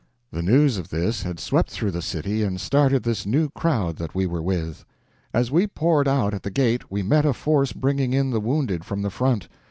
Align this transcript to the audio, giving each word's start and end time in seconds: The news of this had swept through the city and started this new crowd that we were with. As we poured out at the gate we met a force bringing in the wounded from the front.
The 0.31 0.41
news 0.41 0.79
of 0.79 0.89
this 0.89 1.21
had 1.21 1.39
swept 1.39 1.69
through 1.69 1.91
the 1.91 2.01
city 2.01 2.41
and 2.41 2.59
started 2.59 3.03
this 3.03 3.23
new 3.23 3.49
crowd 3.51 3.97
that 3.97 4.15
we 4.15 4.25
were 4.25 4.41
with. 4.41 4.83
As 5.31 5.51
we 5.51 5.67
poured 5.67 6.07
out 6.07 6.33
at 6.33 6.41
the 6.41 6.49
gate 6.49 6.89
we 6.89 7.03
met 7.03 7.23
a 7.23 7.33
force 7.33 7.71
bringing 7.71 8.11
in 8.11 8.31
the 8.31 8.41
wounded 8.41 8.83
from 8.83 9.03
the 9.03 9.11
front. 9.11 9.47